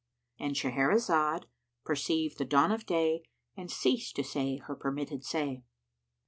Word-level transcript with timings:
—And 0.39 0.55
Shahrazad 0.55 1.43
perceived 1.85 2.39
the 2.39 2.43
dawn 2.45 2.71
of 2.71 2.87
day 2.87 3.21
and 3.55 3.69
ceased 3.69 4.15
to 4.15 4.23
say 4.23 4.57
her 4.57 4.75
permitted 4.75 5.23
say. 5.23 5.61